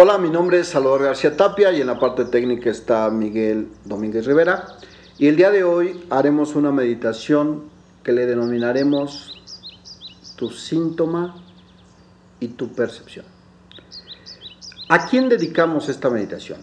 [0.00, 4.26] Hola, mi nombre es Salvador García Tapia y en la parte técnica está Miguel Domínguez
[4.26, 4.76] Rivera.
[5.18, 7.64] Y el día de hoy haremos una meditación
[8.04, 9.42] que le denominaremos
[10.36, 11.34] tu síntoma
[12.38, 13.26] y tu percepción.
[14.88, 16.60] ¿A quién dedicamos esta meditación?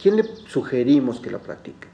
[0.00, 1.88] ¿Quién le sugerimos que la practique?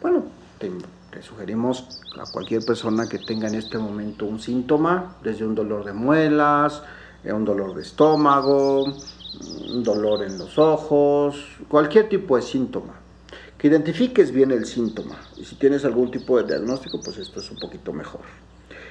[0.00, 0.24] Bueno,
[0.58, 0.72] te,
[1.20, 5.92] sugerimos a cualquier persona que tenga en este momento un síntoma, desde un dolor de
[5.92, 6.82] muelas,
[7.22, 8.96] eh, un dolor de estómago,
[9.72, 11.36] dolor en los ojos,
[11.68, 12.94] cualquier tipo de síntoma.
[13.56, 17.50] Que identifiques bien el síntoma y si tienes algún tipo de diagnóstico, pues esto es
[17.50, 18.22] un poquito mejor.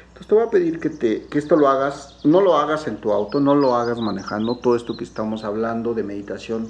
[0.07, 2.97] Entonces te voy a pedir que, te, que esto lo hagas, no lo hagas en
[2.97, 6.69] tu auto, no lo hagas manejando, todo esto que estamos hablando de meditación,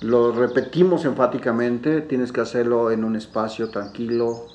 [0.00, 4.46] lo repetimos enfáticamente, tienes que hacerlo en un espacio tranquilo,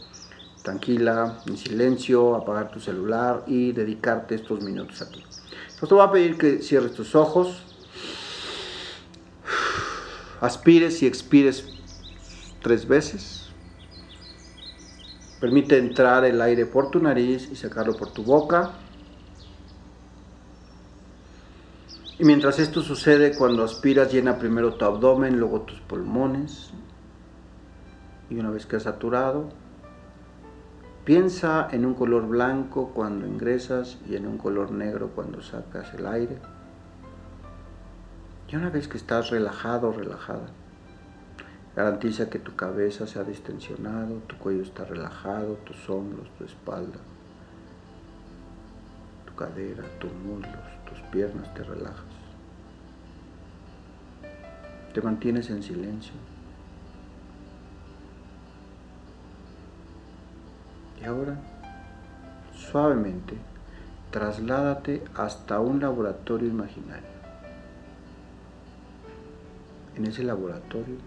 [0.64, 5.20] tranquila, en silencio, apagar tu celular y dedicarte estos minutos a ti.
[5.22, 7.64] Entonces te voy a pedir que cierres tus ojos,
[10.46, 11.68] aspires y expires
[12.62, 13.50] tres veces.
[15.40, 18.72] Permite entrar el aire por tu nariz y sacarlo por tu boca.
[22.18, 26.72] Y mientras esto sucede, cuando aspiras, llena primero tu abdomen, luego tus pulmones.
[28.30, 29.50] Y una vez que has saturado,
[31.04, 36.08] piensa en un color blanco cuando ingresas y en un color negro cuando sacas el
[36.08, 36.40] aire.
[38.48, 40.48] Y una vez que estás relajado relajada,
[41.76, 47.00] garantiza que tu cabeza se ha distensionado, tu cuello está relajado, tus hombros, tu espalda,
[49.26, 50.54] tu cadera, tus muslos,
[50.88, 52.06] tus piernas te relajas.
[54.94, 56.14] Te mantienes en silencio.
[61.02, 61.36] Y ahora,
[62.54, 63.36] suavemente,
[64.12, 67.16] trasládate hasta un laboratorio imaginario
[69.96, 70.98] en ese laboratorio,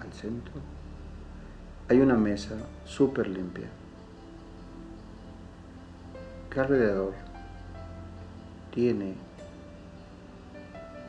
[0.00, 0.54] al centro,
[1.88, 3.68] hay una mesa súper limpia,
[6.50, 7.14] que alrededor
[8.74, 9.14] tiene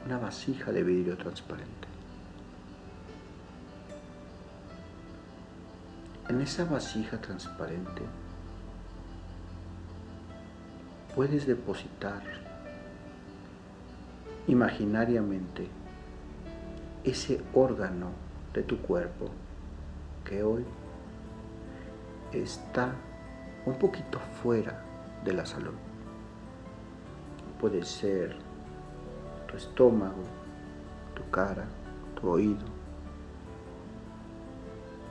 [0.05, 1.87] una vasija de vidrio transparente.
[6.29, 8.01] En esa vasija transparente
[11.15, 12.21] puedes depositar
[14.47, 15.67] imaginariamente
[17.09, 18.11] ese órgano
[18.53, 19.29] de tu cuerpo
[20.25, 20.65] que hoy
[22.33, 22.91] está
[23.65, 24.83] un poquito fuera
[25.23, 25.73] de la salud.
[27.61, 28.35] Puede ser
[29.47, 30.21] tu estómago,
[31.15, 31.65] tu cara,
[32.19, 32.65] tu oído,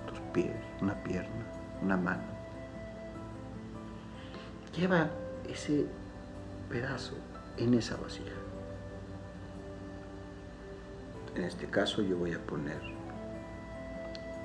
[0.07, 1.47] tus pies, una pierna,
[1.83, 2.25] una mano.
[4.77, 5.09] Lleva
[5.49, 5.87] ese
[6.69, 7.15] pedazo
[7.57, 8.35] en esa vasija.
[11.37, 12.81] En este caso yo voy a poner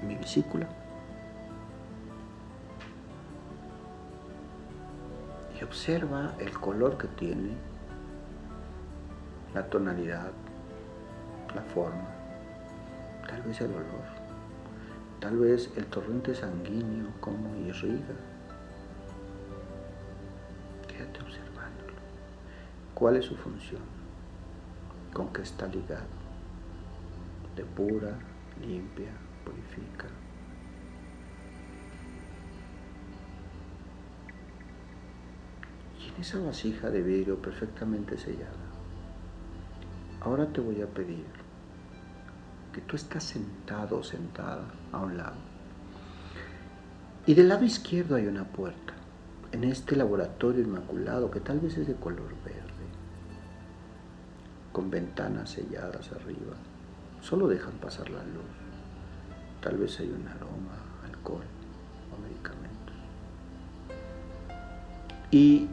[0.06, 0.68] mi vesícula.
[5.58, 7.56] Y observa el color que tiene,
[9.54, 10.32] la tonalidad,
[11.56, 12.10] la forma,
[13.26, 14.06] tal vez el olor,
[15.22, 18.16] tal vez el torrente sanguíneo como irriga.
[20.90, 21.94] Quédate observándolo.
[22.94, 23.82] ¿Cuál es su función?
[25.14, 26.21] ¿Con qué está ligado?
[27.56, 28.18] Depura,
[28.60, 29.12] limpia,
[29.44, 30.08] purifica.
[36.00, 38.52] Y en esa vasija de vidrio perfectamente sellada,
[40.22, 41.26] ahora te voy a pedir
[42.74, 45.52] que tú estás sentado o sentada a un lado.
[47.26, 48.94] Y del lado izquierdo hay una puerta,
[49.52, 52.62] en este laboratorio inmaculado que tal vez es de color verde,
[54.72, 56.56] con ventanas selladas arriba
[57.22, 58.44] solo dejan pasar la luz.
[59.62, 61.44] Tal vez hay un aroma, alcohol
[62.12, 62.96] o medicamentos.
[65.30, 65.68] Y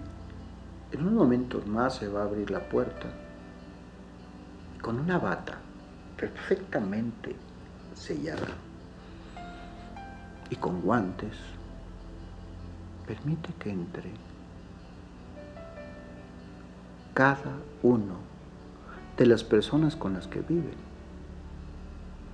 [0.93, 3.09] en unos momentos más se va a abrir la puerta
[4.83, 5.59] con una bata
[6.17, 7.35] perfectamente
[7.95, 8.49] sellada
[10.51, 11.35] y con guantes.
[13.07, 14.13] Permite que entre
[17.15, 18.17] cada uno
[19.17, 20.88] de las personas con las que viven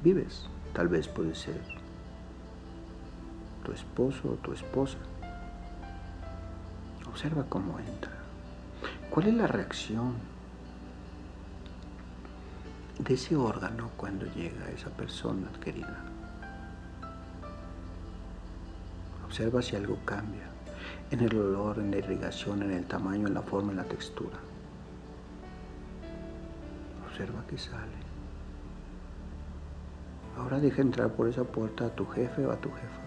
[0.05, 0.47] vives.
[0.75, 1.61] Tal vez puede ser
[3.65, 4.99] tu esposo o tu esposa.
[7.09, 8.13] Observa cómo entra.
[9.11, 10.15] ¿Cuál es la reacción
[12.99, 16.05] de ese órgano cuando llega esa persona querida?
[19.25, 20.49] Observa si algo cambia
[21.11, 24.37] en el olor, en la irrigación, en el tamaño, en la forma, en la textura.
[27.09, 28.14] Observa que sale
[30.37, 33.03] Ahora deja entrar por esa puerta a tu jefe o a tu jefa.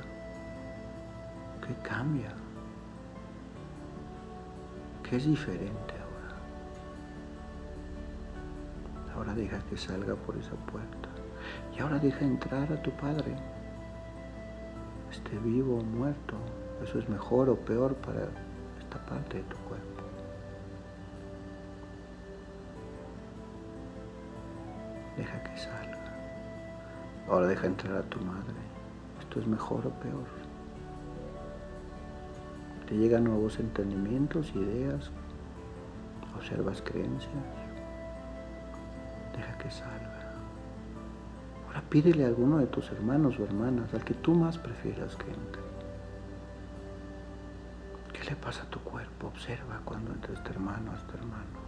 [1.66, 2.32] ¿Qué cambia?
[5.04, 6.36] ¿Qué es diferente ahora?
[9.16, 11.10] Ahora deja que salga por esa puerta.
[11.76, 13.36] Y ahora deja entrar a tu padre.
[15.12, 16.36] Esté vivo o muerto.
[16.84, 18.22] Eso es mejor o peor para
[18.80, 20.04] esta parte de tu cuerpo.
[25.18, 25.77] Deja que salga.
[27.30, 28.56] Ahora deja entrar a tu madre.
[29.20, 30.26] Esto es mejor o peor.
[32.88, 35.12] Te llegan nuevos entendimientos, ideas,
[36.38, 37.34] observas creencias.
[39.36, 40.32] Deja que salga.
[41.68, 45.28] Ahora pídele a alguno de tus hermanos o hermanas, al que tú más prefieras que
[45.28, 45.62] entre.
[48.14, 49.28] ¿Qué le pasa a tu cuerpo?
[49.28, 51.67] Observa cuando entre este hermano, este hermano.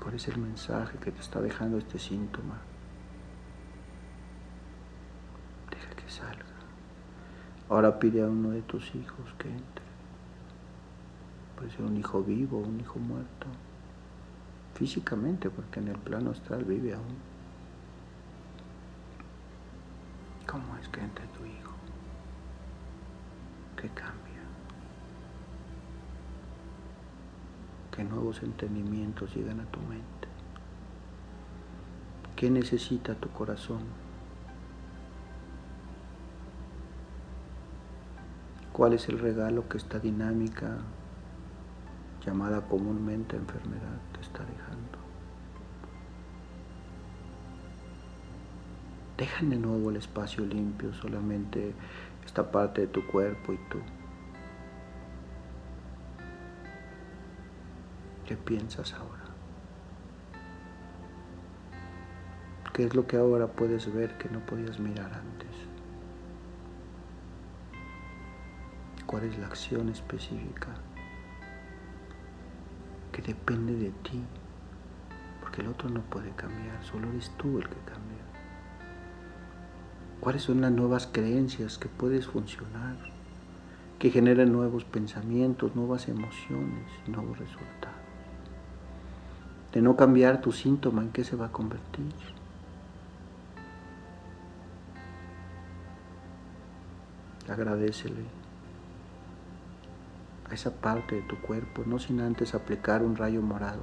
[0.00, 2.58] ¿Cuál es el mensaje que te está dejando este síntoma?
[5.70, 6.46] Deja que salga.
[7.68, 9.84] Ahora pide a uno de tus hijos que entre.
[11.56, 13.46] Puede ser un hijo vivo, un hijo muerto.
[14.74, 17.18] Físicamente, porque en el plano astral vive aún.
[20.46, 21.72] ¿Cómo es que entre tu hijo?
[23.76, 24.29] ¿Qué cambia?
[28.00, 30.26] ¿Qué nuevos entendimientos llegan a tu mente?
[32.34, 33.80] ¿Qué necesita tu corazón?
[38.72, 40.78] ¿Cuál es el regalo que esta dinámica
[42.24, 44.98] llamada comúnmente enfermedad te está dejando?
[49.18, 51.74] Deja de nuevo el espacio limpio, solamente
[52.24, 53.99] esta parte de tu cuerpo y tú.
[58.30, 59.24] ¿Qué piensas ahora?
[62.72, 65.48] ¿Qué es lo que ahora puedes ver que no podías mirar antes?
[69.04, 70.68] ¿Cuál es la acción específica
[73.10, 74.22] que depende de ti?
[75.40, 78.22] Porque el otro no puede cambiar, solo eres tú el que cambia.
[80.20, 82.96] ¿Cuáles son las nuevas creencias que puedes funcionar,
[83.98, 87.99] que generan nuevos pensamientos, nuevas emociones nuevos resultados?
[89.72, 92.12] De no cambiar tu síntoma, ¿en qué se va a convertir?
[97.48, 98.24] Agradecele
[100.48, 103.82] a esa parte de tu cuerpo, no sin antes aplicar un rayo morado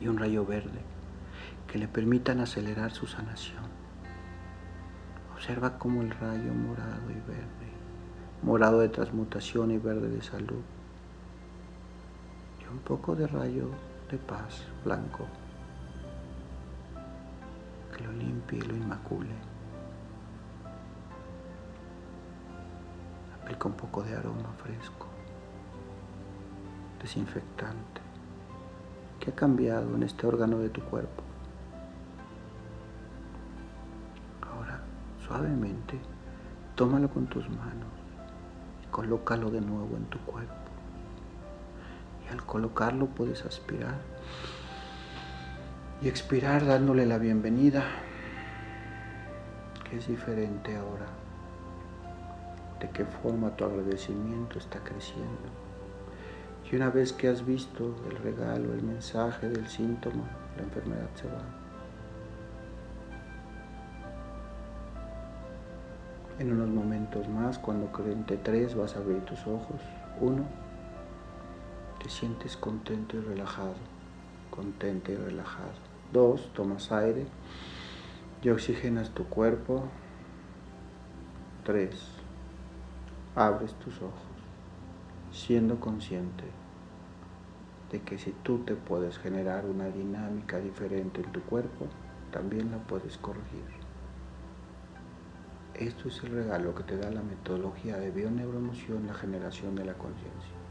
[0.00, 0.80] y un rayo verde
[1.70, 3.64] que le permitan acelerar su sanación.
[5.34, 7.72] Observa cómo el rayo morado y verde,
[8.42, 10.62] morado de transmutación y verde de salud,
[12.60, 13.70] y un poco de rayo
[14.12, 15.26] de paz blanco
[17.96, 19.34] que lo limpie y lo inmacule.
[23.40, 25.06] Aplica un poco de aroma fresco,
[27.00, 28.02] desinfectante,
[29.18, 31.22] que ha cambiado en este órgano de tu cuerpo.
[34.42, 34.82] Ahora,
[35.26, 35.98] suavemente,
[36.76, 37.92] tómalo con tus manos
[38.84, 40.71] y colócalo de nuevo en tu cuerpo
[42.32, 43.96] al colocarlo puedes aspirar
[46.00, 47.84] y expirar dándole la bienvenida,
[49.88, 51.06] que es diferente ahora,
[52.80, 55.48] de qué forma tu agradecimiento está creciendo.
[56.70, 60.24] Y una vez que has visto el regalo, el mensaje del síntoma,
[60.56, 61.42] la enfermedad se va.
[66.38, 69.80] En unos momentos más, cuando cuente tres, vas a abrir tus ojos.
[70.18, 70.46] Uno,
[72.02, 73.76] te sientes contento y relajado,
[74.50, 75.74] contento y relajado.
[76.12, 77.26] Dos, tomas aire
[78.42, 79.84] y oxigenas tu cuerpo.
[81.64, 81.94] Tres,
[83.36, 84.12] abres tus ojos,
[85.30, 86.44] siendo consciente
[87.92, 91.86] de que si tú te puedes generar una dinámica diferente en tu cuerpo,
[92.32, 93.62] también la puedes corregir.
[95.74, 99.94] Esto es el regalo que te da la metodología de bioneuroemoción, la generación de la
[99.94, 100.61] conciencia.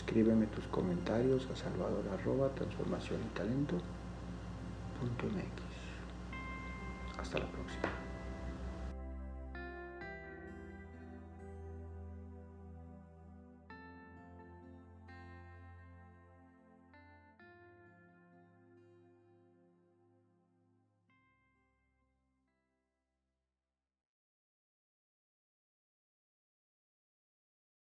[0.00, 3.76] Escríbeme tus comentarios a salvador arroba transformación y talento
[7.18, 7.99] Hasta la próxima.